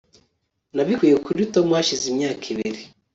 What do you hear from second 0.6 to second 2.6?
nabikuye kuri tom hashize imyaka